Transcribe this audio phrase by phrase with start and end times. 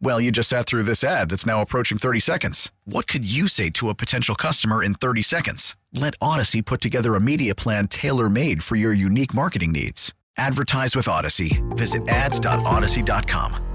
[0.00, 2.72] Well, you just sat through this ad that's now approaching 30 seconds.
[2.84, 5.76] What could you say to a potential customer in 30 seconds?
[5.92, 10.12] Let Audacy put together a media plan tailor made for your unique marketing needs.
[10.36, 11.62] Advertise with Audacy.
[11.76, 13.74] Visit ads.audacy.com.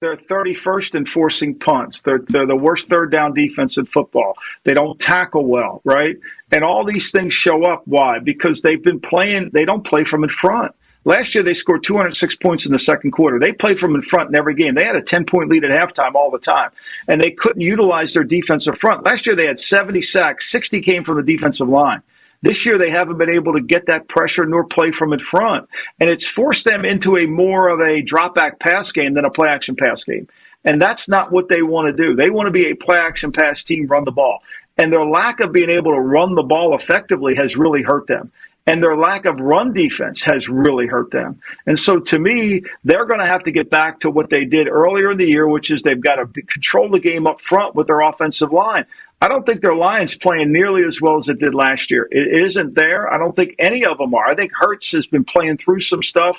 [0.00, 2.00] They're 31st in forcing punts.
[2.02, 4.34] They're, they're the worst third down defense in football.
[4.64, 6.16] They don't tackle well, right?
[6.50, 7.82] And all these things show up.
[7.84, 8.18] Why?
[8.18, 10.74] Because they've been playing, they don't play from in front.
[11.04, 13.38] Last year, they scored 206 points in the second quarter.
[13.38, 14.74] They played from in front in every game.
[14.74, 16.70] They had a 10 point lead at halftime all the time,
[17.08, 19.04] and they couldn't utilize their defensive front.
[19.04, 22.02] Last year, they had 70 sacks, 60 came from the defensive line.
[22.42, 25.68] This year, they haven't been able to get that pressure nor play from in front,
[25.98, 29.30] and it's forced them into a more of a drop back pass game than a
[29.30, 30.28] play action pass game.
[30.64, 32.14] And that's not what they want to do.
[32.14, 34.40] They want to be a play action pass team, run the ball.
[34.76, 38.32] And their lack of being able to run the ball effectively has really hurt them
[38.66, 41.40] and their lack of run defense has really hurt them.
[41.66, 44.68] And so to me, they're going to have to get back to what they did
[44.68, 47.86] earlier in the year, which is they've got to control the game up front with
[47.86, 48.84] their offensive line.
[49.22, 52.08] I don't think their line's playing nearly as well as it did last year.
[52.10, 53.12] It isn't there.
[53.12, 54.26] I don't think any of them are.
[54.26, 56.36] I think Hurts has been playing through some stuff.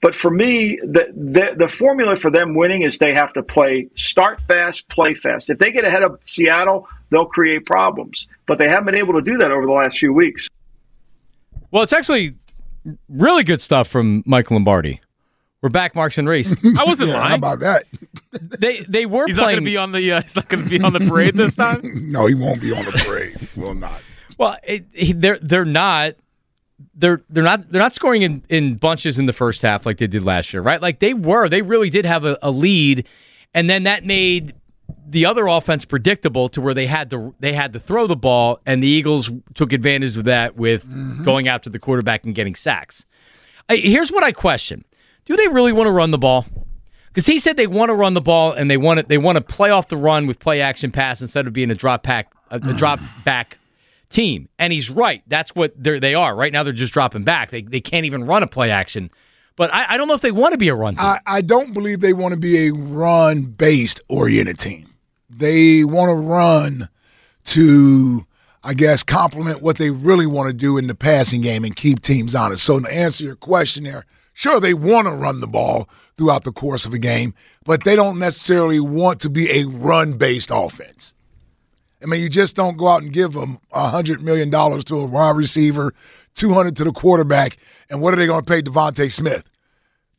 [0.00, 3.88] But for me, the, the, the formula for them winning is they have to play
[3.96, 5.50] start fast, play fast.
[5.50, 8.28] If they get ahead of Seattle, they'll create problems.
[8.46, 10.48] But they haven't been able to do that over the last few weeks.
[11.70, 12.34] Well, it's actually
[13.08, 15.00] really good stuff from Michael Lombardi.
[15.60, 16.54] We're back, Marks and Reese.
[16.78, 17.30] I wasn't yeah, lying.
[17.30, 17.86] How about that?
[18.60, 19.26] they they were.
[19.26, 19.46] He's playing...
[19.46, 20.12] not going to be on the.
[20.12, 21.80] Uh, he's not going to be on the parade this time.
[22.12, 23.48] no, he won't be on the parade.
[23.56, 24.00] Will not.
[24.38, 26.14] Well, it, he, they're they're not.
[26.94, 30.06] They're they're not they're not scoring in, in bunches in the first half like they
[30.06, 30.80] did last year, right?
[30.80, 31.48] Like they were.
[31.48, 33.04] They really did have a, a lead,
[33.52, 34.54] and then that made
[35.10, 38.60] the other offense predictable to where they had to they had to throw the ball,
[38.66, 41.24] and the Eagles took advantage of that with mm-hmm.
[41.24, 43.06] going after the quarterback and getting sacks.
[43.68, 44.84] Here's what I question:
[45.24, 46.46] Do they really want to run the ball?
[47.08, 49.36] Because he said they want to run the ball and they want to they want
[49.36, 52.32] to play off the run with play action pass instead of being a drop pack
[52.50, 53.58] a, a drop back
[54.10, 54.48] team.
[54.58, 55.22] And he's right.
[55.26, 56.62] That's what they they are right now.
[56.62, 57.50] They're just dropping back.
[57.50, 59.10] They they can't even run a play action.
[59.56, 61.04] But I, I don't know if they want to be a run team.
[61.04, 64.88] I, I don't believe they want to be a run based oriented team.
[65.28, 66.88] They want to run
[67.44, 68.26] to,
[68.62, 72.02] I guess, complement what they really want to do in the passing game and keep
[72.02, 72.64] teams honest.
[72.64, 76.52] So, to answer your question there, sure, they want to run the ball throughout the
[76.52, 77.34] course of a game,
[77.64, 81.14] but they don't necessarily want to be a run based offense.
[82.02, 85.36] I mean, you just don't go out and give them $100 million to a wide
[85.36, 85.94] receiver,
[86.34, 87.58] 200 to the quarterback,
[87.90, 89.44] and what are they going to pay DeVonta Smith?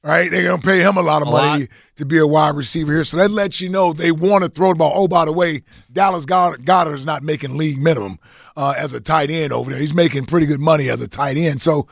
[0.01, 0.31] Right?
[0.31, 1.69] They're going to pay him a lot of a money lot.
[1.97, 3.03] to be a wide receiver here.
[3.03, 4.93] So that lets you know they want to throw the ball.
[4.95, 5.61] Oh, by the way,
[5.91, 8.17] Dallas Goedert is not making league minimum
[8.55, 9.79] uh, as a tight end over there.
[9.79, 11.61] He's making pretty good money as a tight end.
[11.61, 11.87] So,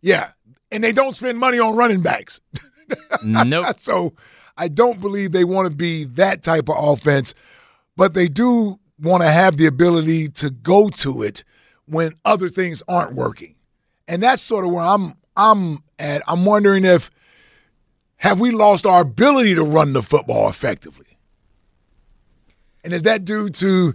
[0.00, 0.30] yeah.
[0.72, 2.40] And they don't spend money on running backs.
[3.22, 3.78] Nope.
[3.78, 4.14] so
[4.56, 7.34] I don't believe they want to be that type of offense,
[7.96, 11.44] but they do want to have the ability to go to it
[11.86, 13.54] when other things aren't working.
[14.08, 16.22] And that's sort of where I'm I'm at.
[16.26, 17.12] I'm wondering if–
[18.20, 21.06] have we lost our ability to run the football effectively?
[22.84, 23.94] And is that due to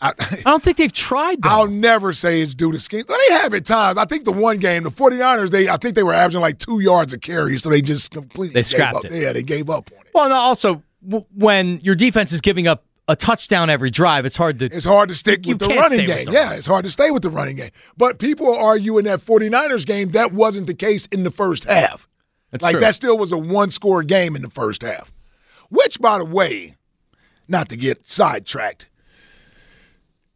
[0.00, 1.50] I, I, don't think they've tried that.
[1.50, 3.02] I'll never say it's due to scheme.
[3.08, 3.96] They have at times.
[3.96, 6.80] I think the one game, the 49ers, they I think they were averaging like two
[6.80, 9.12] yards of carry, so they just completely they scrapped it.
[9.12, 9.18] Up.
[9.18, 10.10] Yeah, they gave up on it.
[10.14, 10.82] Well, no, also
[11.34, 15.08] when your defense is giving up a touchdown every drive, it's hard to it's hard
[15.08, 16.26] to stick with the running game.
[16.26, 17.70] The yeah, it's hard to stay with the running game.
[17.96, 22.08] But people are arguing that 49ers game that wasn't the case in the first half.
[22.54, 22.80] That's like true.
[22.82, 25.12] that still was a one score game in the first half.
[25.70, 26.76] Which, by the way,
[27.48, 28.88] not to get sidetracked,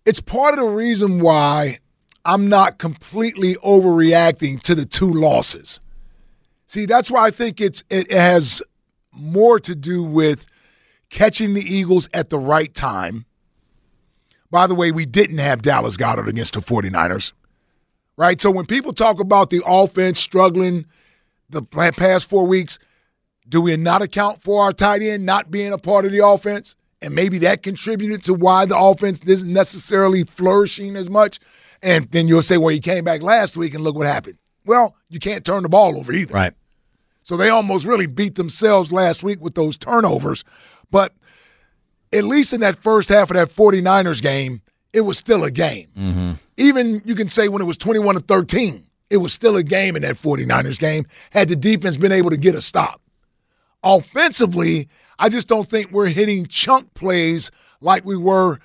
[0.04, 1.78] it's part of the reason why
[2.24, 5.78] I'm not completely overreacting to the two losses.
[6.66, 8.62] See, that's why I think it's it has
[9.12, 10.44] more to do with
[11.10, 13.26] catching the Eagles at the right time.
[14.50, 17.32] By the way, we didn't have Dallas Goedert against the 49ers.
[18.16, 18.40] right?
[18.40, 20.84] So when people talk about the offense struggling
[21.50, 22.78] the past four weeks,
[23.48, 26.76] do we not account for our tight end not being a part of the offense?
[27.00, 31.38] And maybe that contributed to why the offense isn't necessarily flourishing as much.
[31.82, 34.38] And then you'll say, well, he came back last week and look what happened.
[34.64, 36.34] Well, you can't turn the ball over either.
[36.34, 36.54] Right.
[37.22, 40.44] So they almost really beat themselves last week with those turnovers.
[40.90, 41.14] But
[42.12, 44.62] at least in that first half of that 49ers game,
[44.92, 45.88] it was still a game.
[45.96, 46.32] Mm-hmm.
[46.56, 49.96] Even you can say when it was 21 to 13, it was still a game
[49.96, 53.00] in that 49ers game had the defense been able to get a stop.
[53.82, 54.88] Offensively,
[55.18, 57.50] I just don't think we're hitting chunk plays
[57.80, 58.58] like we were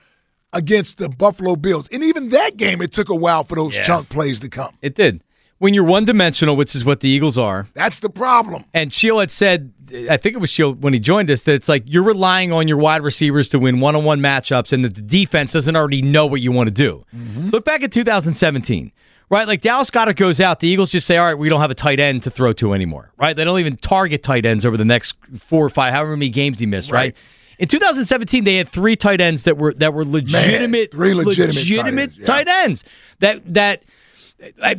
[0.52, 1.88] against the Buffalo Bills.
[1.92, 3.84] And even that game, it took a while for those Yeah.
[3.84, 4.74] chunk plays to come.
[4.82, 5.24] It did.
[5.60, 8.66] When you're one dimensional, which is what the Eagles are, That's the problem.
[8.74, 9.72] and Shield had said,
[10.10, 12.68] I think it was Shield when he joined us, that it's like you're relying on
[12.68, 16.02] your wide receivers to win one on one matchups and that the defense doesn't already
[16.02, 17.06] know what you want to do.
[17.16, 17.50] Mm-hmm.
[17.52, 18.92] Look back at 2017,
[19.34, 19.48] right?
[19.48, 21.76] Like Dallas Goedert goes out, the Eagles just say, all right, we don't have a
[21.76, 23.36] tight end to throw to anymore, right?
[23.36, 25.16] They don't even target tight ends over the next
[25.46, 27.16] four or five, however many games he missed, right?
[27.60, 31.60] In 2017, they had three tight ends that were that were legitimate, three legitimate tight
[31.60, 32.64] legitimate ends, yeah.
[32.64, 32.84] ends.
[33.20, 33.84] That that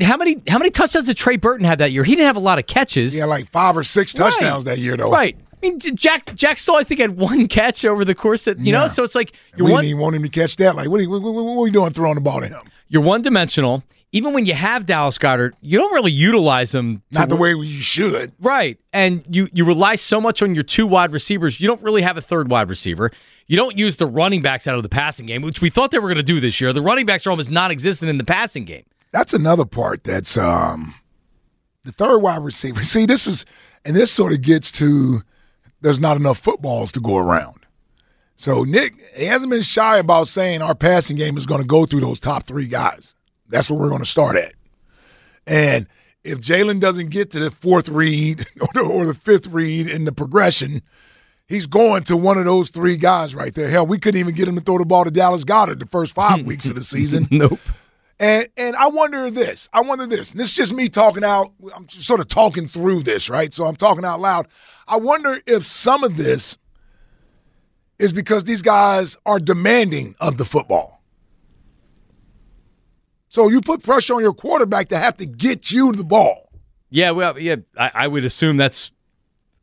[0.02, 2.04] how many how many touchdowns did Trey Burton have that year?
[2.04, 3.12] He didn't have a lot of catches.
[3.12, 4.30] He had like five or six Right.
[4.30, 5.10] touchdowns that year, though.
[5.10, 5.36] Right.
[5.52, 8.72] I mean, Jack Jack Stoll, I think, had one catch over the course of you
[8.72, 8.86] know.
[8.86, 10.76] So it's like We you're didn't even want him to catch that.
[10.76, 12.60] Like, what are you, what, what, what are you doing throwing the ball to him?
[12.88, 13.82] you're one dimensional.
[14.14, 17.02] Even when you have Dallas Goedert, you don't really utilize him.
[17.10, 18.30] Not the way you should.
[18.38, 18.78] Right.
[18.92, 21.60] And you you rely so much on your two wide receivers.
[21.60, 23.10] You don't really have a third wide receiver.
[23.48, 25.98] You don't use the running backs out of the passing game, which we thought they
[25.98, 26.72] were going to do this year.
[26.72, 28.84] The running backs are almost non-existent in the passing game.
[29.10, 30.94] That's another part that's um
[31.82, 32.84] the third wide receiver.
[32.84, 33.44] See, this is
[33.84, 35.22] and this sort of gets to
[35.80, 37.66] there's not enough footballs to go around.
[38.36, 41.84] So Nick he hasn't been shy about saying our passing game is going to go
[41.84, 43.16] through those top three guys.
[43.48, 44.54] That's what we're going to start at.
[45.46, 45.86] And
[46.22, 50.04] if Jalen doesn't get to the fourth read or the, or the fifth read in
[50.04, 50.82] the progression,
[51.46, 53.68] he's going to one of those three guys right there.
[53.68, 56.12] Hell, we couldn't even get him to throw the ball to Dallas Goedert the first
[56.14, 57.28] five weeks of the season.
[57.30, 57.58] Nope.
[58.20, 59.68] And and I wonder this.
[59.72, 60.30] I wonder this.
[60.30, 61.52] And this is just me talking out.
[61.74, 63.52] I'm just sort of talking through this, right?
[63.52, 64.46] So I'm talking out loud.
[64.86, 66.56] I wonder if some of this
[67.98, 70.93] is because these guys are demanding of the football.
[73.34, 76.52] So you put pressure on your quarterback to have to get you the ball.
[76.88, 78.92] Yeah, well, yeah, I, I would assume that's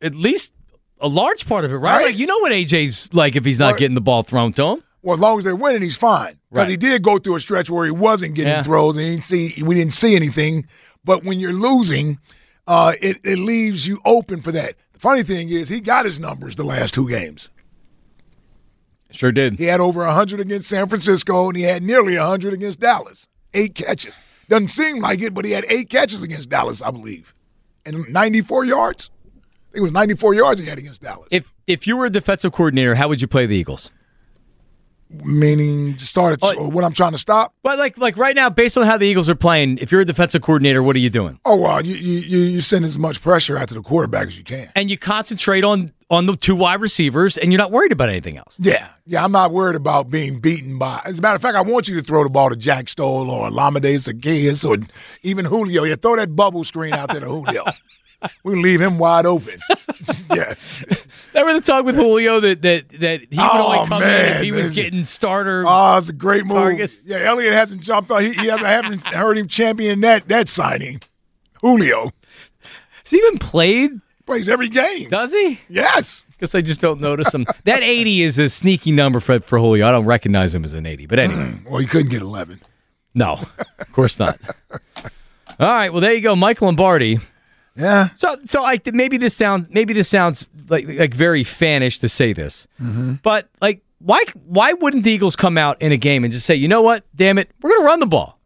[0.01, 0.51] at least
[0.99, 1.95] a large part of it, right?
[1.99, 2.05] Right.
[2.07, 4.83] Like you know what AJ's like if he's not getting the ball thrown to him.
[5.03, 6.37] Well, as long as they're winning, he's fine.
[6.49, 6.69] Because Right.
[6.69, 8.61] he did go through a stretch where he wasn't getting Yeah.
[8.63, 10.67] throws and he didn't see we didn't see anything.
[11.05, 12.19] But when you're losing,
[12.67, 14.75] uh, it, it leaves you open for that.
[14.91, 17.49] The funny thing is he got his numbers the last two games.
[19.11, 19.59] Sure did.
[19.59, 23.29] He had over 100 against San Francisco and he had nearly 100 against Dallas.
[23.53, 24.17] Eight catches.
[24.49, 27.33] Doesn't seem like it, but he had eight catches against Dallas, I believe.
[27.85, 29.09] And 94 yards.
[29.25, 31.27] I think it was 94 yards he had against Dallas.
[31.31, 33.89] If if you were a defensive coordinator, how would you play the Eagles?
[35.09, 36.69] Meaning to start at, Oh.
[36.69, 37.53] what I'm trying to stop.
[37.63, 40.05] But like like right now, based on how the Eagles are playing, if you're a
[40.05, 41.37] defensive coordinator, what are you doing?
[41.43, 44.45] Oh, well, you, you, you you send as much pressure after the quarterback as you
[44.45, 44.69] can.
[44.73, 48.37] And you concentrate on on the two wide receivers, and you're not worried about anything
[48.37, 48.57] else.
[48.59, 51.01] Yeah, yeah, I'm not worried about being beaten by.
[51.05, 53.31] As a matter of fact, I want you to throw the ball to Jack Stoll
[53.31, 54.85] or Olamide Zaccheaus or
[55.23, 55.83] even Julio.
[55.85, 57.63] Yeah, throw that bubble screen out there to Julio.
[58.43, 59.59] we leave him wide open.
[60.35, 60.53] yeah,
[61.33, 64.41] Remember the talk with Julio that that that he would Oh, only come in if
[64.41, 65.63] he was getting starter.
[65.65, 66.57] oh, it's a great move.
[66.57, 67.01] Targets.
[67.05, 68.21] Yeah, Elliott hasn't jumped on.
[68.21, 71.01] He, he hasn't, I haven't heard him champion that that signing.
[71.61, 72.11] Julio
[73.03, 73.91] Has he even played?
[74.25, 75.09] Plays every game.
[75.09, 75.59] Does he?
[75.69, 76.25] Yes.
[76.31, 77.45] Because I just don't notice him.
[77.65, 79.87] that 80 is a sneaky number for for Julio.
[79.87, 81.05] I don't recognize him as an 80.
[81.07, 81.31] But hmm.
[81.31, 82.61] anyway, Well, he couldn't get 11.
[83.13, 83.39] no,
[83.79, 84.39] of course not.
[85.59, 87.19] All right, well there you go, Mike Lombardi.
[87.75, 88.09] Yeah.
[88.17, 92.33] So, so I maybe this sound maybe this sounds like like very fanish to say
[92.33, 93.13] this, mm-hmm.
[93.23, 96.55] but like why why wouldn't the Eagles come out in a game and just say,
[96.55, 98.39] you know what, damn it, we're gonna run the ball.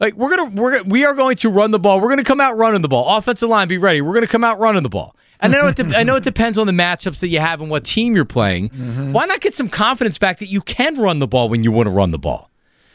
[0.00, 2.00] Like we're gonna we're we are going to run the ball.
[2.00, 3.16] We're gonna come out running the ball.
[3.16, 4.00] Offensive line, be ready.
[4.00, 5.16] We're gonna come out running the ball.
[5.40, 7.60] And I know it de- I know it depends on the matchups that you have
[7.60, 8.70] and what team you're playing.
[8.70, 9.12] Mm-hmm.
[9.12, 11.88] Why not get some confidence back that you can run the ball when you want
[11.88, 12.50] to run the ball?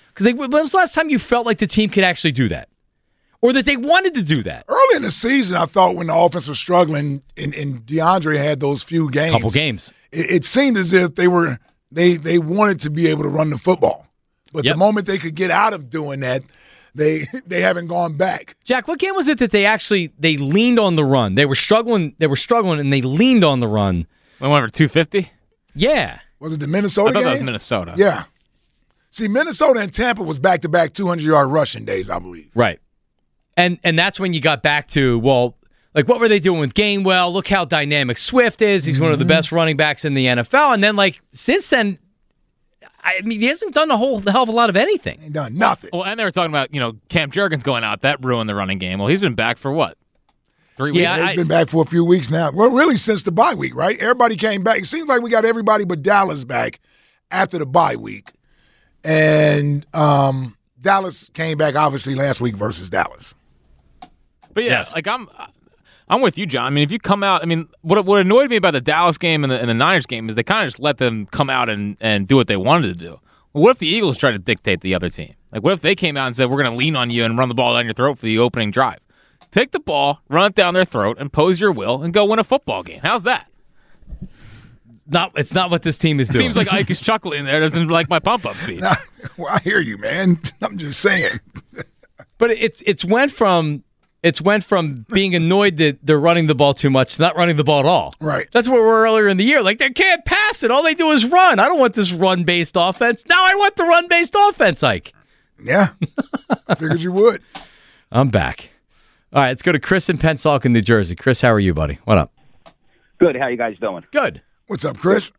[0.09, 2.49] Because like, when was the last time you felt like the team could actually do
[2.49, 2.67] that,
[3.41, 4.65] or that they wanted to do that?
[4.67, 8.59] Early in the season, I thought when the offense was struggling and, and D'Andre had
[8.59, 9.91] those few games, Couple games.
[10.11, 11.59] it, it seemed as if they were
[11.91, 14.05] they they wanted to be able to run the football.
[14.51, 14.73] But Yep.
[14.73, 16.41] the moment they could get out of doing that,
[16.95, 18.55] they they haven't gone back.
[18.63, 21.35] Jack, what game was it that they actually they leaned on the run?
[21.35, 22.15] They were struggling.
[22.19, 24.07] They were struggling, and they leaned on the run.
[24.39, 25.31] We went over 250.
[25.73, 27.11] Yeah, Was it the Minnesota?
[27.11, 27.25] I thought game?
[27.25, 27.93] that was Minnesota.
[27.97, 28.25] Yeah.
[29.11, 32.49] See, Minnesota and Tampa was back to back 200 yard rushing days, I believe.
[32.55, 32.79] right.
[33.57, 35.57] And and that's when you got back to well,
[35.93, 37.33] like what were they doing with Gainwell?
[37.33, 38.85] Look how dynamic Swift is.
[38.85, 39.29] He's one of the mm-hmm.
[39.29, 40.73] best running backs in the NFL.
[40.73, 41.99] And then like since then,
[43.03, 45.19] I mean, he hasn't done a whole hell of a lot of anything.
[45.23, 45.89] Ain't done nothing.
[45.93, 48.01] Well, and they were talking about you know Cam Jurgens going out.
[48.01, 48.99] That ruined the running game.
[48.99, 49.97] Well, he's been back for what?
[50.77, 51.29] Three Yeah, weeks.
[51.31, 52.51] He's been back for a few weeks now.
[52.51, 53.99] Well, really since the bye week, right?
[53.99, 54.79] Everybody came back.
[54.79, 56.79] It seems like we got everybody but Dallas back
[57.29, 58.31] after the bye week.
[59.03, 63.33] And um, Dallas came back obviously last week versus Dallas.
[64.53, 64.93] But yeah, Yes.
[64.93, 65.27] like I'm,
[66.11, 66.65] I'm with you, John.
[66.65, 69.17] I mean, if you come out, I mean, what what annoyed me about the Dallas
[69.17, 71.49] game and the, and the Niners game is they kind of just let them come
[71.49, 73.19] out and, and do what they wanted to do.
[73.53, 75.35] Well, what if the Eagles tried to dictate the other team?
[75.53, 77.37] Like, what if they came out and said, "We're going to lean on you and
[77.37, 78.99] run the ball down your throat for the opening drive"?
[79.51, 82.43] Take the ball, run it down their throat, impose your will, and go win a
[82.43, 82.99] football game.
[83.01, 83.47] How's that?
[85.07, 86.43] Not it's not what this team is It doing.
[86.45, 87.59] seems like Ike is chuckling there.
[87.61, 88.81] Doesn't like my pump up speed.
[89.37, 90.39] well, I hear you, man.
[90.61, 91.39] I'm just saying.
[92.37, 93.83] But it's it's went from
[94.23, 97.55] it's went from being annoyed that they're running the ball too much to not running
[97.57, 98.13] the ball at all.
[98.19, 98.47] Right.
[98.51, 99.61] That's where we were earlier in the year.
[99.63, 100.69] Like they can't pass it.
[100.71, 101.59] All they do is run.
[101.59, 103.25] I don't want this run based offense.
[103.27, 105.13] Now I want the run based offense, Ike.
[105.63, 105.89] Yeah.
[106.67, 107.41] I figured you would.
[108.11, 108.69] I'm back.
[109.33, 111.15] All right, let's go to Chris in Pennsauken, New Jersey.
[111.15, 111.99] Chris, how are you, buddy?
[112.03, 112.33] What up?
[113.19, 113.37] Good.
[113.37, 114.03] How you guys doing?
[114.11, 114.41] Good.
[114.67, 115.31] What's up, Chris?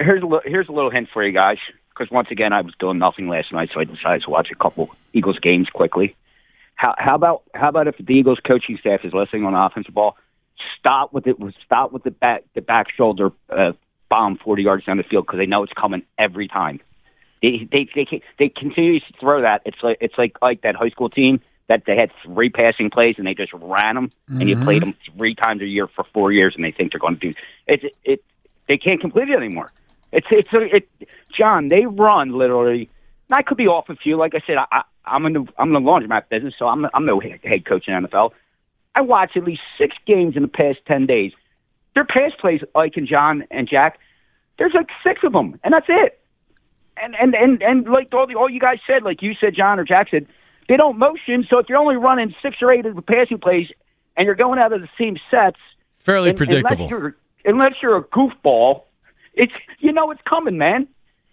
[0.00, 1.58] Here's a li- here's a little hint for you guys.
[1.90, 4.56] Because once again, I was doing nothing last night, so I decided to watch a
[4.56, 6.16] couple Eagles games quickly.
[6.74, 9.94] How how about how about if the Eagles coaching staff is listening on the offensive
[9.94, 10.16] ball,
[10.78, 11.36] stop with it.
[11.64, 13.72] Stop with the back the back shoulder uh,
[14.08, 16.80] bomb forty yards down the field because they know it's coming every time.
[17.42, 19.62] They they they they continue to throw that.
[19.64, 23.14] It's like it's like like that high school team that they had three passing plays
[23.18, 26.30] and they just ran them and you played them three times a year for four
[26.30, 27.34] years and they think they're going to do
[27.66, 27.94] it.
[28.04, 28.22] It
[28.68, 29.72] they can't complete it anymore.
[30.12, 30.88] It's it's it.
[31.38, 32.88] John, they run literally.
[33.34, 34.16] And I could be off a few.
[34.16, 36.86] Like I said, I, I, I'm in the I'm in the laundromat business, so I'm
[36.94, 38.30] I'm no head coach in the NFL.
[38.94, 41.32] I watched at least six games in the past ten days.
[41.94, 43.98] Their pass plays, Ike and John and Jack.
[44.56, 46.20] There's like six of them, and that's it.
[46.96, 49.80] And and and and like all the all you guys said, like you said, John
[49.80, 50.28] or Jack said,
[50.68, 51.44] they don't motion.
[51.50, 53.66] So if you're only running six or eight of the passing plays,
[54.16, 55.58] and you're going out of the same sets,
[55.98, 56.84] Fairly un- predictable.
[56.84, 58.82] Unless you're, unless you're a goofball,
[59.34, 60.86] it's you know it's coming, man.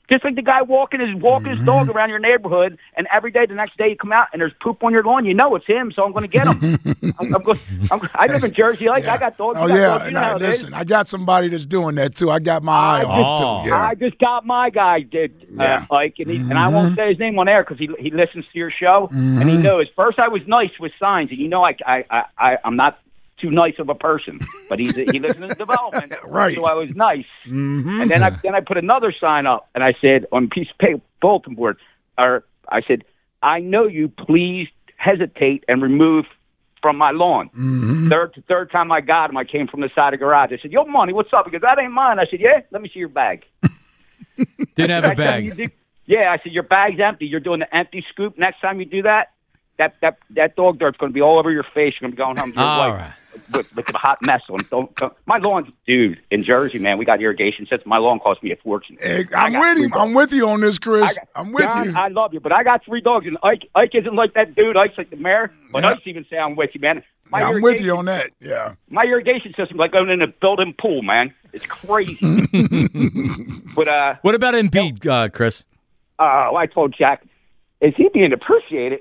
[0.09, 1.65] Just like the guy walking his walking his mm-hmm.
[1.67, 4.51] dog around your neighborhood, and every day the next day you come out and there's
[4.61, 5.25] poop on your lawn.
[5.25, 7.13] You know it's him, so I'm going to get him.
[7.19, 7.59] I'm, I'm going.
[7.89, 8.87] I'm, I live in Jersey.
[8.87, 9.57] Like I got dogs.
[9.59, 9.87] Oh got yeah.
[9.87, 10.47] dogs, you know I, how it is.
[10.49, 12.29] listen, I got somebody that's doing that too.
[12.29, 13.31] I got my eye on Oh.
[13.31, 13.69] it too.
[13.69, 13.85] Yeah.
[13.85, 15.85] I just got my guy, did uh, Yeah.
[15.89, 16.95] Ike, and, he, and I won't mm-hmm.
[16.95, 19.61] say his name on air because he he listens to your show and he mm-hmm.
[19.61, 19.87] knows.
[19.95, 22.99] First, I was nice with signs, and you know, I I I, I I'm not
[23.41, 26.55] too nice of a person, but he's he listens to development, Right.
[26.55, 28.01] So I was nice, mm-hmm.
[28.01, 30.69] and then I then I put another sign up, and I said on a piece
[30.71, 31.77] of paper, bulletin board,
[32.17, 33.03] or I said,
[33.43, 34.07] I know you.
[34.07, 34.67] Please
[34.97, 36.25] hesitate and remove
[36.81, 37.49] from my lawn.
[37.49, 38.09] Mm-hmm.
[38.09, 40.51] Third third time I got him, I came from the side of the garage.
[40.53, 42.81] I said, "Yo, money, what's up?" He goes, "That ain't mine." I said, "Yeah, let
[42.81, 43.43] me see your bag."
[44.75, 45.69] Didn't have a Next time you bag.
[45.69, 45.75] do-
[46.07, 47.25] yeah, I said your bag's empty.
[47.27, 48.37] You're doing the empty scoop.
[48.37, 49.31] Next time you do that,
[49.77, 51.95] that that that dog dirt's going to be all over your face.
[51.99, 52.99] You're going to be going home to your All wife
[53.33, 53.51] right.
[53.55, 54.59] with, with a hot mess on.
[54.69, 56.97] Don't, don't, my lawn's, dude, in Jersey, man.
[56.97, 57.87] We got irrigation system.
[57.89, 58.97] My lawn cost me a fortune.
[59.01, 59.89] Hey, I I'm with you.
[59.89, 60.01] dogs.
[60.01, 61.13] I'm with you on this, Chris.
[61.17, 61.93] got- I'm with John, you.
[61.97, 64.77] I love you, but I got three dogs, and Ike, Ike isn't like that dude.
[64.77, 65.91] Ike's like the mayor, but Yeah.
[65.91, 67.03] Ike's even say I'm with you, man.
[67.29, 68.31] My Yeah, I'm with you on that.
[68.41, 68.73] Yeah.
[68.89, 71.33] My irrigation system's like going in a building pool, man.
[71.53, 72.17] It's crazy.
[73.75, 75.63] but uh, What about Embiid, uh, Chris?
[76.19, 77.23] uh, I told Jack,
[77.79, 78.99] is he being appreciated?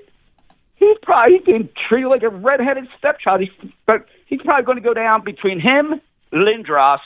[0.81, 3.39] He's probably he's being treated like a redheaded stepchild.
[3.41, 6.01] He's, but he's probably going to go down between him,
[6.33, 6.97] Lindros,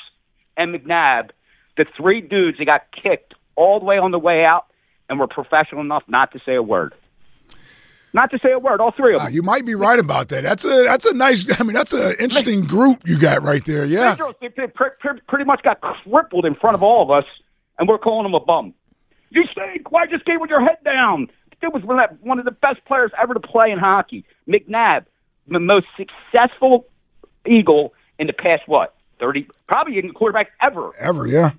[0.56, 1.32] and McNabb,
[1.76, 4.68] the three dudes that got kicked all the way on the way out
[5.10, 6.94] and were professional enough not to say a word.
[8.14, 9.34] Not to say a word, all three of Uh, them.
[9.34, 10.44] you might be right about that.
[10.44, 11.46] That's a that's a nice.
[11.60, 13.84] I mean, that's an interesting group you got right there.
[13.84, 14.16] Yeah.
[14.16, 17.26] Lindros they- they pre- pre- pretty much got crippled in front of all of us,
[17.78, 18.74] and we're calling him a bum.
[19.32, 19.92] You stink.
[19.92, 21.28] Why just gave with your head down?
[21.62, 24.24] It was one of the- one of the best players ever to play in hockey.
[24.48, 25.06] McNabb,
[25.48, 26.86] the most successful
[27.48, 30.92] Eagle in the past what thirty, probably in quarterback ever.
[31.00, 31.28] Ever.
[31.28, 31.52] Yeah.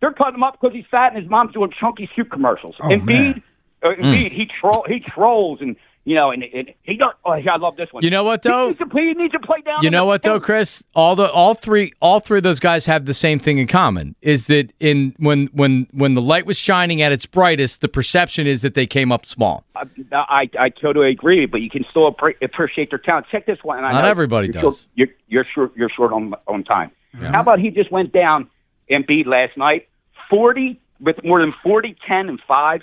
[0.00, 2.76] They're cutting him up because he's fat and his mom's doing chunky soup commercials.
[2.80, 3.42] Oh, Embiid,
[3.82, 5.76] uh, Embiid, he troll, he trolls, and
[6.08, 7.12] you know, and, and he does.
[7.26, 8.02] Oh, I love this one.
[8.02, 8.62] You know what, though?
[8.62, 9.82] He needs to, he needs to play down.
[9.82, 10.82] You know what though, Chris?
[10.94, 14.16] All the all three all three of those guys have the same thing in common.
[14.22, 18.46] Is that in when when when the light was shining at its brightest, the perception
[18.46, 19.64] is that they came up small.
[19.76, 23.26] I, I I totally agree, but you can still appreciate their talent.
[23.30, 23.76] Check this one.
[23.76, 24.62] And I Not everybody you're does.
[24.62, 25.72] Short, you're you're short.
[25.76, 26.90] You're short on on time.
[27.20, 28.48] How about he just went down
[28.90, 29.88] Embiid last night,
[30.30, 32.80] forty with more than 40, 10, and five.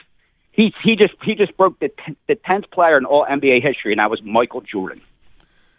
[0.56, 3.92] He he just he just broke the t- the tenth player in all NBA history,
[3.92, 5.02] and that was Michael Jordan.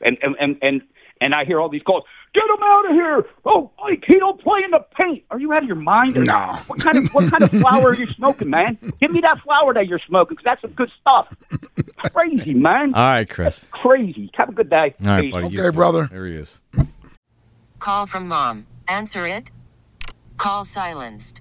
[0.02, 0.82] And and and and,
[1.20, 2.04] and I hear all these calls.
[2.34, 3.24] Get him out of here!
[3.46, 5.24] Oh, Mike, he don't play in the paint.
[5.30, 6.16] Are you out of your mind?
[6.16, 6.58] No.
[6.66, 8.76] What kind of what kind of flower are you smoking, man?
[9.00, 11.34] Give me that flower that you're smoking, because that's some good stuff.
[12.12, 12.92] Crazy, man.
[12.94, 13.64] All right, Chris.
[13.70, 14.30] Crazy.
[14.34, 14.94] Have a good day.
[15.00, 15.48] All right, buddy.
[15.48, 16.08] you Okay, brother.
[16.12, 16.60] There he is.
[17.78, 18.66] Call from mom.
[18.86, 19.50] Answer it.
[20.36, 21.40] Call silenced.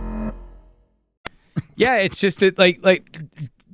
[1.75, 3.17] Yeah, it's just that like like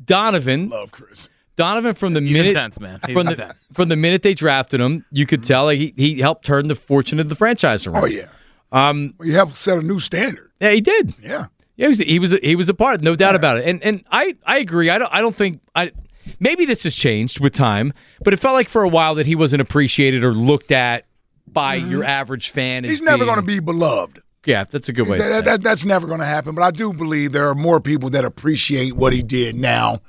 [0.05, 0.69] Donovan.
[0.69, 1.29] Love Chris.
[1.55, 2.99] Donovan from the He's minute intense, man.
[3.05, 6.19] He's from the from the minute they drafted him, you could tell like he, he
[6.19, 8.03] helped turn the fortune of the franchise around.
[8.03, 8.27] Oh yeah.
[8.71, 10.51] Um, Well, you helped set a new standard.
[10.59, 11.13] yeah, he did.
[11.21, 11.47] Yeah.
[11.77, 13.65] Yeah, he was he was a, he was a part, no doubt about it.
[13.67, 14.89] And and I I agree.
[14.89, 15.91] I don't I don't think I
[16.39, 17.93] maybe this has changed with time,
[18.23, 21.05] but it felt like for a while that he wasn't appreciated or looked at
[21.47, 22.83] by your average fan.
[22.83, 22.89] Mm-hmm.
[22.89, 24.21] He's never going to be beloved.
[24.47, 25.17] Yeah, that's a good way.
[25.17, 26.55] That- that- that's never going to happen.
[26.55, 29.99] But I do believe there are more people that appreciate what he did now.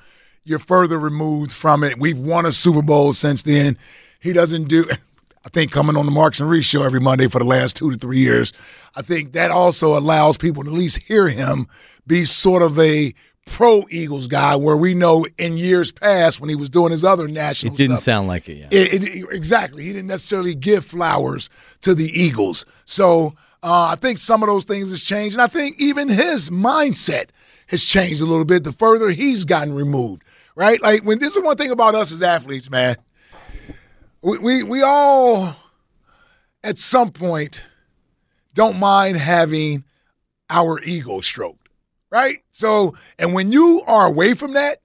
[0.45, 1.99] You're further removed from it.
[1.99, 3.77] We've won a Super Bowl since then.
[4.21, 4.89] He doesn't do.
[5.45, 7.91] I think coming on the Marks and Reese show every Monday for the last two
[7.91, 8.53] to three years,
[8.97, 11.67] I think that also allows people to at least hear him
[12.07, 13.15] be sort of a
[13.47, 17.27] pro Eagles guy, where we know in years past when he was doing his other
[17.29, 18.59] national, It didn't stuff, sound like it.
[18.59, 18.69] Yeah.
[18.71, 19.85] it, it, exactly.
[19.85, 21.49] He didn't necessarily give flowers
[21.81, 22.67] to the Eagles.
[22.85, 25.37] So uh, I think some of those things has changed.
[25.37, 27.31] And I think even his mindset
[27.69, 30.23] has changed a little bit the further he's gotten removed,
[30.55, 30.81] right?
[30.81, 32.97] Like, when this is one thing about us as athletes, man,
[34.23, 35.55] we, we, we all,
[36.63, 37.65] at some point,
[38.55, 39.85] don't mind having
[40.51, 41.69] our ego stroked,
[42.11, 42.39] right?
[42.51, 44.79] So, and when you are away from that,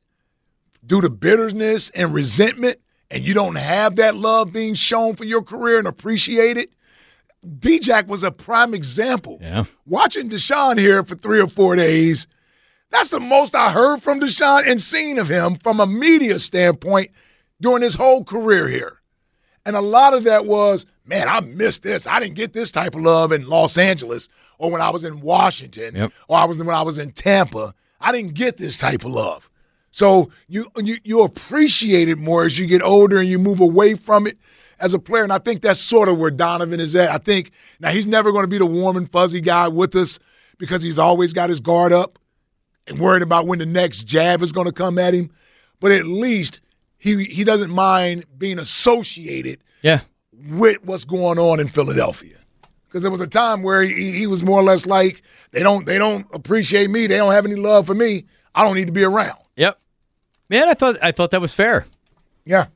[0.86, 5.42] due to bitterness and resentment, and you don't have that love being shown for your
[5.42, 6.70] career and appreciated,
[7.60, 9.40] D-Jack was a prime example.
[9.42, 9.66] Yeah.
[9.86, 12.28] Watching DeSean here for three or four days,
[12.90, 17.12] that's the most I heard from DeSean and seen of him from a media standpoint
[17.60, 19.00] during his whole career here.
[19.66, 22.06] And a lot of that was, man, I missed this.
[22.06, 24.28] I didn't get this type of love in Los Angeles
[24.58, 26.12] or when I was in Washington Yep.
[26.28, 27.74] or I was when I was in Tampa.
[28.00, 29.50] I didn't get this type of love.
[29.92, 33.94] So you you you appreciate it more as you get older and you move away
[33.94, 34.38] from it
[34.80, 35.24] as a player.
[35.24, 37.10] And I think that's sort of where Donovan is at.
[37.10, 40.20] I think now he's never going to be the warm and fuzzy guy with us
[40.58, 42.20] because he's always got his guard up
[42.88, 45.32] and worried about when the next jab is going to come at him.
[45.80, 46.60] But at least
[46.98, 50.02] he he doesn't mind being associated Yeah.
[50.50, 52.38] with what's going on in Philadelphia.
[52.88, 55.86] Because there was a time where he, he was more or less like they don't
[55.86, 57.08] they don't appreciate me.
[57.08, 58.26] They don't have any love for me.
[58.54, 59.40] I don't need to be around.
[59.56, 59.80] Yep.
[60.50, 61.86] Man, I thought I thought that was fair.
[62.46, 62.68] Yeah.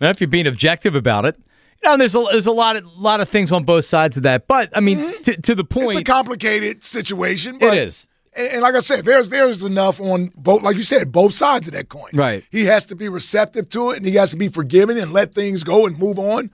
[0.00, 1.36] And if you're being objective about it,
[1.82, 4.22] you know, there's a there's a lot of lot of things on both sides of
[4.22, 4.46] that.
[4.46, 5.98] But I mean, to, to the Mm-hmm.
[5.98, 7.58] It's a complicated situation.
[7.58, 8.08] But, it is.
[8.36, 11.66] And, and like I said, there's there's enough on both, like you said, both sides
[11.66, 12.10] of that coin.
[12.14, 12.44] Right.
[12.50, 15.34] He has to be receptive to it, and he has to be forgiving and let
[15.34, 16.50] things go and move on.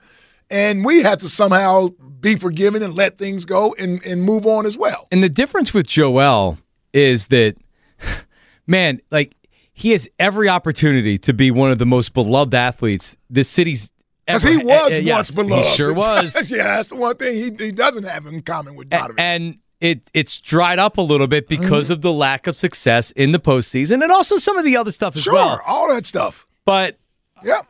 [0.49, 4.65] And we have to somehow be forgiving and let things go and, and move on
[4.65, 5.07] as well.
[5.09, 6.57] And the difference with Joel
[6.93, 7.55] is that,
[8.67, 9.33] man, like
[9.81, 13.91] he has every opportunity to be one of the most beloved athletes this city's
[14.27, 14.47] ever.
[14.49, 15.65] he was uh, once beloved.
[15.67, 16.49] He sure was.
[16.49, 19.15] yeah, that's the one thing he, he doesn't have in common with Donovan.
[19.17, 21.93] and it it's dried up a little bit because Mm-hmm.
[21.93, 25.15] of the lack of success in the postseason and also some of the other stuff
[25.15, 25.59] as sure, well.
[25.65, 26.45] all that stuff.
[26.65, 26.97] But
[27.43, 27.61] Yeah.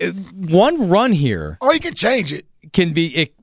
[0.00, 2.46] one run here Oh, he can change it.
[2.72, 3.34] can be it,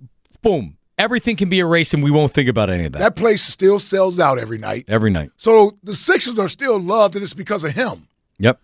[0.41, 0.77] boom.
[0.97, 3.79] Everything can be erased, and we won't think about any of that, That place still
[3.79, 4.85] sells out every night.
[4.88, 5.29] every night.
[5.35, 8.07] So the Sixers are still loved, and it's because of him.
[8.39, 8.60] Yep.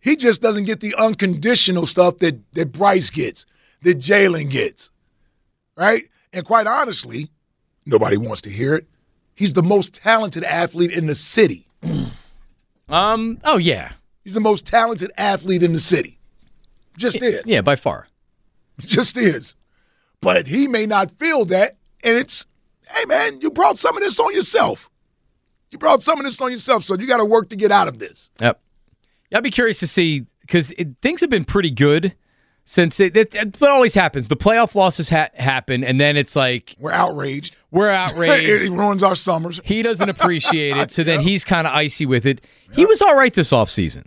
[0.00, 3.46] He just doesn't get the unconditional stuff that, that Bryce gets,
[3.82, 4.90] that Jalen gets.
[5.76, 6.08] Right?
[6.32, 7.30] And quite honestly,
[7.86, 8.86] nobody wants to hear it.
[9.34, 11.66] He's the most talented athlete in the city.
[12.90, 13.38] Um.
[13.44, 13.92] Oh yeah.
[14.24, 16.18] He's the most talented athlete in the city.
[16.96, 17.42] Just is.
[17.44, 17.60] Yeah.
[17.60, 18.08] By far.
[18.78, 19.54] Just is.
[20.22, 22.46] But he may not feel that, and it's
[22.88, 24.88] hey man, you brought some of this on yourself.
[25.70, 27.88] You brought some of this on yourself, so you got to work to get out
[27.88, 28.30] of this.
[28.40, 28.58] Yep.
[29.32, 32.14] I'd be curious to see because things have been pretty good
[32.64, 34.28] since it, it, it what always happens.
[34.28, 37.56] The playoff losses ha- happen, and then it's like We're outraged.
[37.70, 38.64] we're outraged.
[38.64, 39.60] it ruins our summers.
[39.64, 42.42] he doesn't appreciate it, so then he's kind of icy with it.
[42.72, 44.06] He was all right this offseason.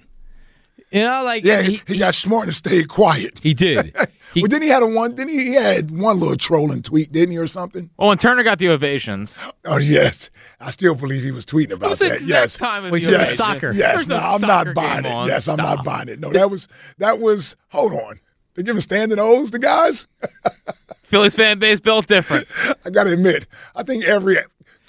[0.91, 3.37] You know, like Yeah, he, he, he got smart and stayed quiet.
[3.41, 3.95] he did.
[4.33, 5.15] He- well, then he had a one.
[5.15, 7.89] Then he, he had one little trolling tweet, didn't he, or something?
[7.97, 10.29] Well, when Turner got the ovations, Oh yes,
[10.61, 12.13] I still believe he was tweeting about was that.
[12.13, 13.35] exact Yes, time of Well, the he said ovation.
[13.35, 13.71] soccer.
[13.73, 15.11] Yes, no, no I'm not buying it.
[15.11, 15.27] on.
[15.27, 16.21] Yes, I'm not buying it.
[16.21, 17.57] No, that was that was.
[17.71, 18.21] Hold on,
[18.55, 20.07] they giving standing O's to guys.
[21.03, 22.47] Phillies fan base built different.
[22.85, 24.37] I got to admit, I think every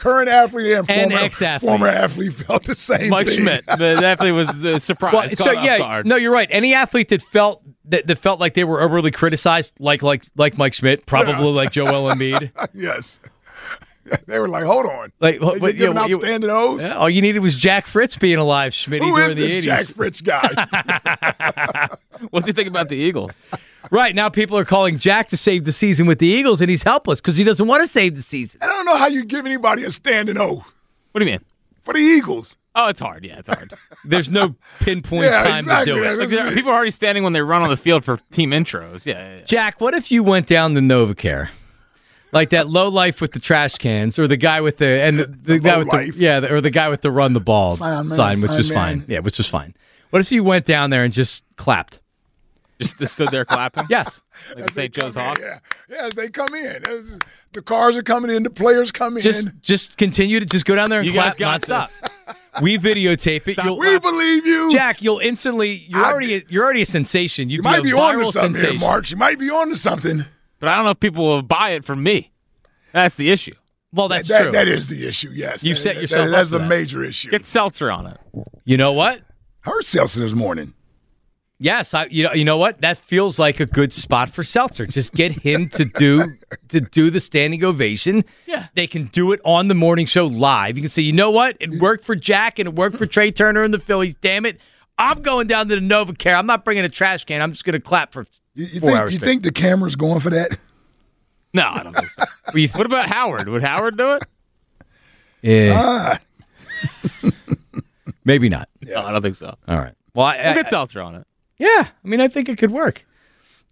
[0.02, 1.68] current athlete and, And former, ex-athlete.
[1.68, 3.08] former athlete felt the same.
[3.10, 3.38] Mike thing.
[3.38, 5.14] Schmidt the- definitely was uh, surprised.
[5.14, 6.06] Well, so off yeah, guard.
[6.06, 6.48] no, you're right.
[6.50, 10.58] Any athlete that felt that, that felt like they were overly criticized, like like like
[10.58, 12.50] Mike Schmidt, probably like Joel Embiid.
[12.74, 13.20] yes,
[14.26, 16.82] they were like, "Hold on, Like, they, what- they giving yeah, out you- standing O's."
[16.82, 19.52] Yeah, all you needed was Jack Fritz being alive, Schmidt, Who during is the this
[19.52, 19.62] 80s.
[19.62, 21.88] Jack Fritz guy?
[22.30, 23.32] What do you think about the Eagles?
[23.90, 26.82] Right now, people are calling Jack to save the season with the Eagles, and he's
[26.82, 28.60] helpless because he doesn't want to save the season.
[28.62, 30.64] I don't know how you give anybody a standing O
[31.12, 31.40] What do you mean?
[31.82, 32.56] for the Eagles.
[32.74, 33.24] Oh, it's hard.
[33.24, 33.74] Yeah, it's hard.
[34.04, 35.92] There's no pinpoint Yeah, time exactly.
[35.94, 36.18] to do it.
[36.18, 39.04] Like, there people are already standing when they run on the field for team intros.
[39.04, 39.44] Yeah, yeah, yeah.
[39.44, 41.48] Jack, what if you went down the NovaCare?
[42.30, 45.26] Like that low life with the trash cans, or the guy with the and the,
[45.26, 46.14] the, guy with life.
[46.14, 48.48] the yeah, the- or the guy with the run the ball Sign man, sign, which
[48.50, 48.76] sign was man.
[49.00, 49.04] fine.
[49.06, 49.74] Yeah, which was fine.
[50.08, 52.00] What if you went down there and just clapped?
[52.82, 53.84] Just stood there clapping.
[53.88, 54.20] Yes.
[54.56, 54.92] like the St.
[54.94, 55.38] Joe's Come in, Hawk.
[55.40, 56.88] Yeah, yeah, they come in.
[56.88, 57.18] As
[57.52, 58.42] The cars are coming in.
[58.42, 59.58] The players come Just in.
[59.62, 62.36] just continue to just go down there and You clap guys got nonstop.
[62.62, 63.52] We videotape it.
[63.54, 64.72] Stop You'll, We uh, believe you.
[64.72, 67.48] Jack, you'll instantly you're I- already you're already a sensation.
[67.50, 68.78] You'd you might be, be a on viral to something sensation.
[68.78, 69.10] here, Marks.
[69.10, 70.24] You might be on to something.
[70.60, 72.30] But I don't know if people will buy it from me.
[72.92, 73.54] That's the issue.
[73.94, 74.52] Well, that's that, true.
[74.52, 75.30] that is the issue.
[75.34, 76.68] Yes, You've That- set that- yourself up That's a that.
[76.68, 77.30] major issue.
[77.30, 78.18] Get seltzer on it.
[78.64, 79.20] You know what?
[79.60, 80.72] Heard Seltzer this morning.
[81.62, 82.80] Yes, I, you know, you know what?
[82.80, 84.84] That feels like a good spot for Seltzer.
[84.84, 86.24] Just get him to do
[86.68, 88.24] to do the standing ovation.
[88.46, 88.66] Yeah.
[88.74, 90.76] they can do it on the morning show live.
[90.76, 91.56] You can say, you know what?
[91.60, 94.16] It worked for Jack and it worked for Trea Turner and the Phillies.
[94.16, 94.58] Damn it!
[94.98, 96.36] I'm going down to the NovaCare.
[96.36, 97.40] I'm not bringing a trash can.
[97.40, 99.28] I'm just going to clap for You, you four think, hours you straight.
[99.28, 100.58] think the camera's going for that?
[101.54, 102.24] No, I don't think so.
[102.46, 103.48] What do you what about Howard?
[103.48, 104.22] Would Howard do it?
[105.42, 106.18] Yeah, Ah,
[108.24, 108.68] maybe not.
[108.82, 109.54] No, I don't think so.
[109.68, 109.94] All right.
[110.14, 111.26] Well, I, We'll I- get seltzer on it.
[111.58, 113.04] Yeah, I mean, I think it could work.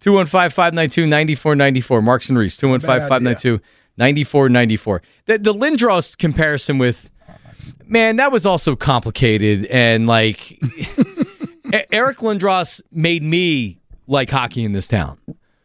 [0.01, 2.01] 215 592 9494.
[2.01, 2.57] Marks and Reese.
[2.57, 3.59] 215 592
[3.97, 5.01] 9494.
[5.25, 7.09] The, the Lindros comparison with,
[7.85, 9.65] man, that was also complicated.
[9.67, 10.59] And like,
[11.91, 15.19] Eric Lindros made me like hockey in this town.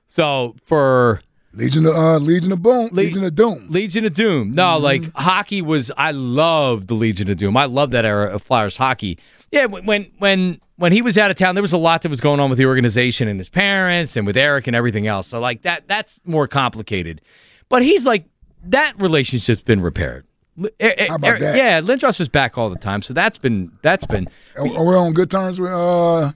[0.07, 1.21] So for
[1.53, 3.67] Legion of uh, Legion of Boom, Le- Legion of Doom.
[3.71, 4.51] Legion of Doom.
[4.53, 5.91] No, like hockey was.
[5.97, 7.57] I loved the Legion of Doom.
[7.57, 9.19] I love that era of Flyers hockey.
[9.51, 12.21] Yeah, when when when he was out of town, there was a lot that was
[12.21, 15.27] going on with the organization and his parents and with Eric and everything else.
[15.27, 17.21] So like that that's more complicated.
[17.69, 18.27] But he's like
[18.65, 20.27] that relationship's been repaired.
[20.59, 20.69] How
[21.17, 21.57] about Eric- that?
[21.57, 24.95] Yeah, Lindros is back all the time, so that's been that's been Are, are we
[24.95, 26.33] on good terms with uh,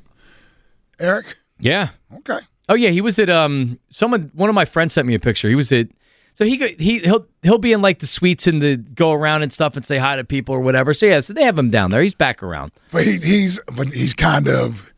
[0.99, 1.37] Eric?
[1.59, 1.91] yeah.
[2.17, 2.39] Okay.
[2.69, 5.49] Oh yeah, he was at um someone one of my friends sent me a picture.
[5.49, 5.89] He was at
[6.35, 9.53] so he he he'll he'll be in like the suites and the go around and
[9.53, 10.95] stuff and say hi to people or whatever.
[10.95, 12.03] So yeah, so they have him down there.
[12.03, 12.73] He's back around.
[12.93, 14.93] But he, he's but he's kind of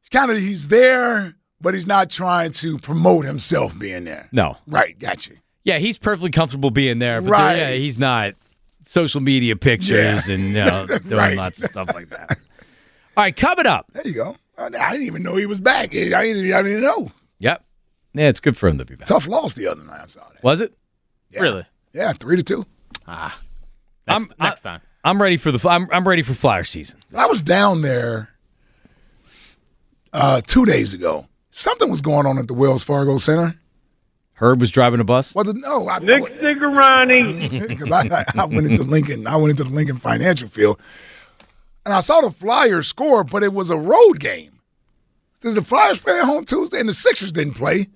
[0.00, 4.28] he's kind of he's there, but he's not trying to promote himself being there.
[4.32, 4.56] No.
[4.66, 5.36] Right, got you.
[5.64, 7.56] Yeah, he's perfectly comfortable being there, but Right.
[7.56, 8.34] yeah, he's not
[8.86, 10.34] social media pictures Yeah.
[10.34, 11.36] and you know, doing Right.
[11.36, 12.38] lots of stuff like that.
[13.16, 13.86] All right, coming up.
[13.92, 14.36] There you go.
[14.58, 15.90] I, I didn't even know he was back.
[15.94, 17.10] I didn't, I didn't know.
[17.38, 17.64] Yep.
[18.14, 19.06] Yeah, it's good for him to be back.
[19.06, 20.00] Tough loss the other night.
[20.02, 20.42] I saw that.
[20.44, 20.72] Was it?
[21.30, 21.40] Yeah.
[21.40, 21.64] Really?
[21.92, 22.64] Yeah, three to two.
[23.06, 23.34] Next,
[24.08, 24.80] I'm- next I- time.
[25.06, 26.98] I'm ready for the I'm I'm ready for Flyer season.
[27.14, 28.30] I was down there
[30.14, 31.26] uh, two days ago.
[31.50, 33.54] Something was going on at the Wells Fargo Center.
[34.34, 35.34] Herb was driving a bus.
[35.34, 35.56] Was it?
[35.56, 37.78] No, I, Nick I, Cigarani.
[37.78, 39.26] 'cause I, I went into Lincoln.
[39.26, 40.80] I went into the Lincoln Financial Field,
[41.84, 44.58] and I saw the Flyers score, but it was a road game.
[45.42, 47.88] Did the Flyers play at home Tuesday, and the Sixers didn't play?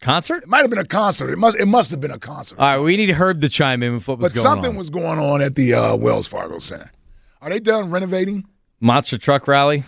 [0.00, 0.42] Concert?
[0.44, 1.30] It might have been a concert.
[1.30, 1.58] It must.
[1.58, 2.58] It must have been a concert.
[2.58, 4.76] All right, we need Herb to chime in with what was but going something on.
[4.76, 6.90] was going on at the uh, Wells Fargo Center.
[7.42, 8.46] Are they done renovating?
[8.80, 9.84] Monster truck rally.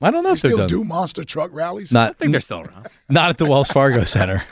[0.00, 0.68] I don't know They if they're still done.
[0.68, 1.92] do monster truck rallies?
[1.92, 2.88] Not I think they're still around.
[3.08, 4.42] not at the Wells Fargo Center.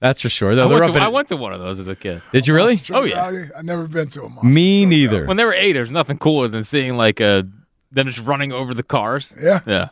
[0.00, 0.52] That's for sure.
[0.52, 1.96] I Though they're went, up to, in I went to one of those as a
[1.96, 2.22] kid.
[2.32, 2.80] Did you really?
[2.92, 3.16] Oh, yeah.
[3.24, 3.48] rally?
[3.56, 5.26] I've never been to a monster Me truck neither.
[5.26, 7.46] When they were eight, there's nothing cooler than seeing like a
[7.92, 9.34] them just running over the cars.
[9.40, 9.60] Yeah.
[9.66, 9.88] Yeah,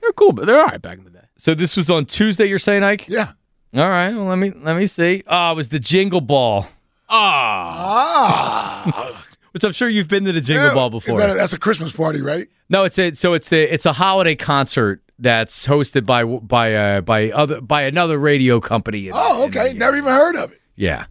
[0.00, 1.11] they're cool, but they're all right back in the day.
[1.42, 2.46] So this was on Tuesday.
[2.46, 3.08] You're saying, Ike?
[3.08, 3.32] Yeah.
[3.74, 4.14] All right.
[4.14, 5.24] Well, let me let me see.
[5.26, 6.68] Oh, it was the Jingle Ball,
[7.08, 10.74] Ah, Ah, which I'm sure you've been to the Jingle Yeah.
[10.74, 11.18] Ball Is before.
[11.18, 12.46] that a- that's a Christmas party, right?
[12.68, 17.00] no, it's a so it's a it's a holiday concert that's hosted by by uh,
[17.00, 19.08] by other by another radio company.
[19.08, 19.72] in- Oh, in okay.
[19.72, 20.60] the- Never even heard of it.
[20.76, 21.06] yeah.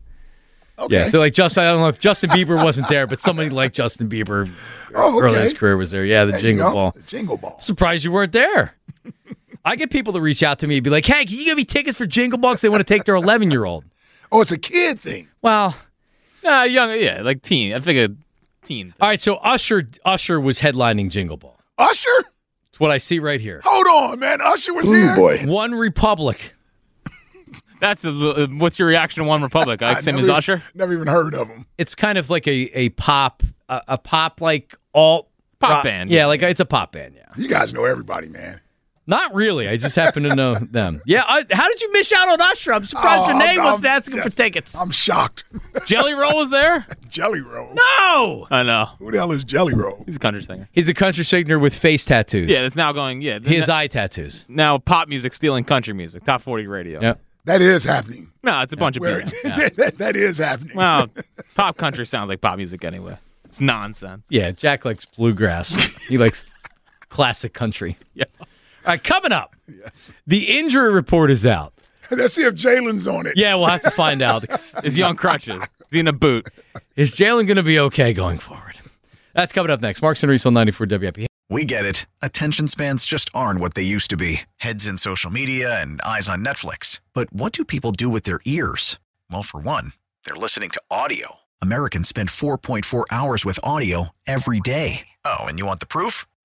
[0.80, 0.96] Okay.
[0.96, 3.74] Yeah, so like Justin, I don't know if Justin Bieber wasn't there, but somebody like
[3.74, 4.50] Justin Bieber
[4.96, 5.26] oh, okay.
[5.26, 6.06] early in his career was there.
[6.06, 6.72] Yeah, the There Jingle.
[6.72, 6.92] Ball.
[6.92, 7.60] The Jingle Ball.
[7.62, 8.76] Surprised you weren't there.
[9.66, 11.58] I get people to reach out to me and be like, "Hey, can you give
[11.58, 12.54] me tickets for Jingle Ball?
[12.54, 13.86] 'Cause they want to take their 11 year old."
[14.32, 15.28] Oh, it's a kid thing.
[15.42, 15.76] Well,
[16.44, 17.74] nah, young, yeah, like teen.
[17.74, 18.16] I think a
[18.66, 18.94] teen.
[19.02, 19.20] all right.
[19.22, 21.60] So Usher Usher was headlining Jingle Ball.
[21.78, 22.10] Usher?
[22.70, 23.62] It's what I see right here.
[23.64, 24.40] Hold on, man.
[24.42, 25.16] Usher was here.
[25.16, 25.44] Boy.
[25.46, 26.54] One Republic.
[27.80, 28.12] That's the.
[28.12, 29.82] Uh, what's your reaction to One Republic?
[29.82, 30.64] Like same never as Usher?
[30.76, 31.66] Never even heard of him.
[31.78, 35.28] It's kind of like a a pop a, a pop like alt
[35.60, 36.26] Pop rock- band, Yeah, yeah.
[36.28, 37.14] like it's a pop band.
[37.16, 37.26] Yeah.
[37.38, 38.60] You guys know everybody, man.
[39.12, 39.68] Not really.
[39.68, 41.02] I just happen to know them.
[41.06, 41.24] Yeah.
[41.28, 42.74] I, how did you miss out on Usher?
[42.74, 44.74] I'm surprised Oh, your name I'm- wasn't I'm- asking for tickets.
[44.76, 45.44] I'm shocked.
[45.86, 46.88] Jelly Roll was there?
[47.10, 47.74] Jelly Roll.
[47.74, 48.48] No.
[48.50, 48.88] I know.
[49.00, 50.02] Who the hell is Jelly Roll?
[50.06, 50.68] He's a country singer.
[50.72, 52.50] He's a country singer with face tattoos.
[52.50, 53.22] Yeah, it's now going.
[53.22, 54.46] Yeah, His n- eye tattoos.
[54.48, 56.24] now pop music stealing country music.
[56.24, 57.02] Top forty radio.
[57.02, 57.22] Yep.
[57.46, 58.32] That is happening.
[58.44, 59.50] No, it's a bunch of Where, people.
[59.76, 60.78] that, that is happening.
[60.78, 61.08] Well,
[61.56, 63.18] pop country sounds like pop music anyway.
[63.46, 64.26] It's nonsense.
[64.30, 65.70] Yeah, Jack likes bluegrass.
[66.08, 66.46] he likes
[67.10, 67.98] classic country.
[68.14, 68.26] Yeah.
[68.86, 69.56] All right, coming up.
[69.68, 70.12] Yes.
[70.26, 71.74] The injury report is out.
[72.12, 73.34] Let's see if Jalen's on it.
[73.36, 74.46] Yeah, we'll have to find out.
[74.84, 75.56] Is he on crutches?
[75.62, 76.48] Is he in a boot?
[76.96, 78.76] Is Jalen going to be okay going forward?
[79.34, 80.02] That's coming up next.
[80.02, 81.28] Mark Century, 94 WIP.
[81.50, 82.06] We get it.
[82.22, 86.28] Attention spans just aren't what they used to be heads in social media and eyes
[86.28, 87.02] on Netflix.
[87.14, 89.00] But what do people do with their ears?
[89.30, 89.94] Well, for one,
[90.26, 91.36] they're listening to audio.
[91.62, 95.08] Americans spend 4.4 hours with audio every day.
[95.24, 96.26] Oh, and you want the proof?